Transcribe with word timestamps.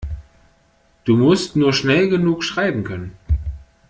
Du 1.03 1.15
musst 1.15 1.55
nur 1.55 1.73
schnell 1.73 2.09
genug 2.09 2.43
schreiben 2.43 2.83
können. 2.83 3.11